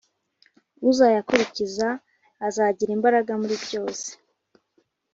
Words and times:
uzayakurikiza, 0.89 1.87
azagira 2.47 2.91
imbaraga 2.97 3.31
muri 3.41 3.55
byose, 3.65 4.07